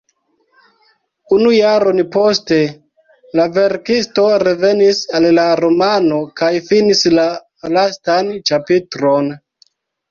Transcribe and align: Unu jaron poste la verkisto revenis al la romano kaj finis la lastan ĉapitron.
Unu 1.35 1.51
jaron 1.55 2.01
poste 2.15 2.57
la 3.41 3.47
verkisto 3.59 4.25
revenis 4.47 5.05
al 5.21 5.29
la 5.41 5.47
romano 5.63 6.21
kaj 6.43 6.53
finis 6.73 7.07
la 7.21 7.29
lastan 7.79 8.37
ĉapitron. 8.53 9.33